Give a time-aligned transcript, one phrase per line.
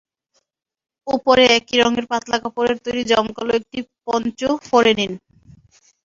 [1.07, 5.11] ওপরে একই রঙের পাতলা কাপড়ের তৈরি জমকালো একটি পন্চো পরে নিন।